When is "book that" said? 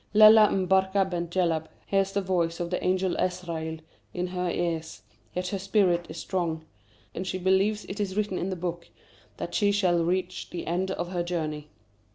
8.55-9.53